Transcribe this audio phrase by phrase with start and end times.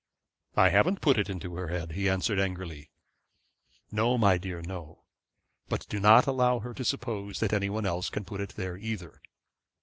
[0.57, 2.89] 'I haven't put it into her head,' he answered angrily.
[3.91, 5.03] 'No, my dear, no;
[5.69, 9.21] but do not allow her to suppose that anybody else can put it there either.